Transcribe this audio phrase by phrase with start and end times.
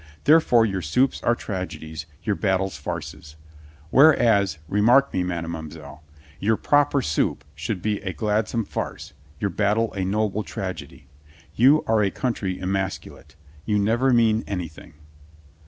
[0.23, 3.35] Therefore your soups are tragedies, your battles farces.
[3.91, 5.99] Whereas— remark me, madamoiselle—
[6.41, 11.05] ^your proper soup should be a gladsome farce, your battle a noble tragedy.
[11.53, 13.35] You are a country emasculate.
[13.63, 14.95] You never mean anything."